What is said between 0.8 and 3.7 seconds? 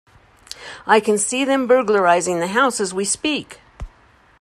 I can see them burglarizing the house as we speak!.